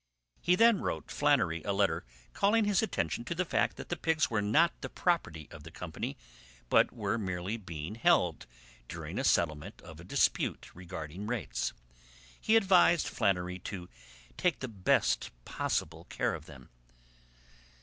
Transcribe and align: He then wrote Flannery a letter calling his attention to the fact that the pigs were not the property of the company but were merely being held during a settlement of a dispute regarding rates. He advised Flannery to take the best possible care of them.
He 0.41 0.55
then 0.55 0.79
wrote 0.81 1.11
Flannery 1.11 1.61
a 1.61 1.73
letter 1.73 2.05
calling 2.33 2.65
his 2.65 2.81
attention 2.81 3.23
to 3.25 3.35
the 3.35 3.45
fact 3.45 3.77
that 3.77 3.89
the 3.89 3.95
pigs 3.95 4.31
were 4.31 4.41
not 4.41 4.73
the 4.81 4.89
property 4.89 5.47
of 5.51 5.61
the 5.61 5.69
company 5.69 6.17
but 6.71 6.91
were 6.91 7.19
merely 7.19 7.55
being 7.55 7.93
held 7.93 8.47
during 8.87 9.19
a 9.19 9.23
settlement 9.23 9.79
of 9.83 9.99
a 9.99 10.03
dispute 10.03 10.71
regarding 10.73 11.27
rates. 11.27 11.71
He 12.41 12.55
advised 12.55 13.07
Flannery 13.07 13.59
to 13.59 13.89
take 14.37 14.59
the 14.61 14.67
best 14.67 15.29
possible 15.45 16.05
care 16.05 16.33
of 16.33 16.47
them. 16.47 16.69